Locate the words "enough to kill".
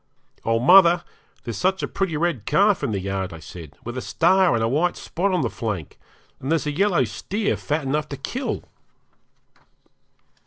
7.83-8.63